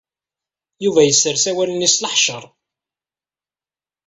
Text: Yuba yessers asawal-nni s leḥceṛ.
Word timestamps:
Yuba 0.83 1.01
yessers 1.03 1.37
asawal-nni 1.41 1.89
s 1.93 1.95
leḥceṛ. 2.03 2.43